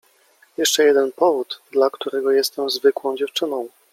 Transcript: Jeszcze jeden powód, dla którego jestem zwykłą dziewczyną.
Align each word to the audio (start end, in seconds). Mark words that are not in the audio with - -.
Jeszcze 0.57 0.83
jeden 0.83 1.11
powód, 1.11 1.61
dla 1.71 1.89
którego 1.89 2.31
jestem 2.31 2.69
zwykłą 2.69 3.17
dziewczyną. 3.17 3.67